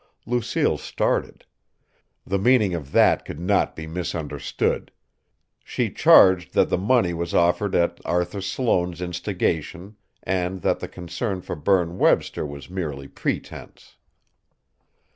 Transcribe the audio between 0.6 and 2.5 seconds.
started. The